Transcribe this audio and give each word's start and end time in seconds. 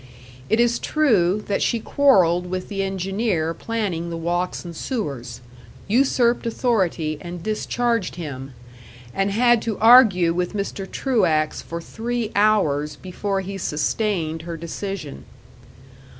It 0.49 0.59
is 0.59 0.79
true 0.79 1.43
that 1.47 1.61
she 1.61 1.79
quarreled 1.79 2.47
with 2.49 2.69
the 2.69 2.81
engineer 2.81 3.53
planning 3.53 4.09
the 4.09 4.17
walks 4.17 4.65
and 4.65 4.75
sewers, 4.75 5.41
usurped 5.87 6.47
authority 6.47 7.19
and 7.21 7.43
discharged 7.43 8.15
him, 8.15 8.53
and 9.13 9.29
had 9.29 9.61
to 9.61 9.77
argue 9.77 10.33
with 10.33 10.55
Mr. 10.55 10.89
Truax 10.89 11.61
for 11.61 11.79
three 11.79 12.31
hours 12.35 12.95
before 12.95 13.41
he 13.41 13.59
sustained 13.59 14.41
her 14.41 14.57
decision. 14.57 15.23